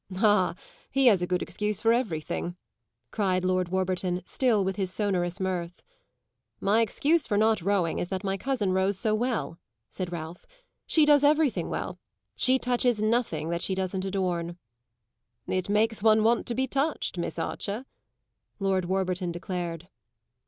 [0.15, 0.55] "Ah,
[0.89, 2.55] he has a good excuse for everything!"
[3.11, 5.83] cried Lord Warburton, still with his sonorous mirth.
[6.59, 9.59] "My excuse for not rowing is that my cousin rows so well,"
[9.91, 10.47] said Ralph.
[10.87, 11.99] "She does everything well.
[12.35, 14.57] She touches nothing that she doesn't adorn!"
[15.45, 17.85] "It makes one want to be touched, Miss Archer,"
[18.57, 19.87] Lord Warburton declared.